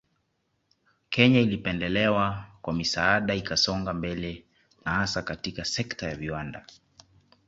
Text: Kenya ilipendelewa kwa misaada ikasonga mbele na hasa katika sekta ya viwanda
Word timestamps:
Kenya 1.09 1.39
ilipendelewa 1.41 2.45
kwa 2.61 2.73
misaada 2.73 3.35
ikasonga 3.35 3.93
mbele 3.93 4.43
na 4.85 4.91
hasa 4.91 5.21
katika 5.21 5.65
sekta 5.65 6.07
ya 6.07 6.15
viwanda 6.15 6.65